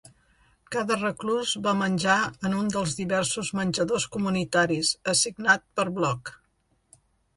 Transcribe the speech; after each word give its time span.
Cada 0.75 0.95
reclús 1.01 1.51
va 1.67 1.73
menjar 1.81 2.15
en 2.49 2.57
un 2.61 2.71
dels 2.77 2.97
diversos 3.01 3.53
menjadors 3.61 4.09
comunitaris, 4.17 4.95
assignat 5.15 5.67
per 5.81 5.87
bloc. 6.01 6.33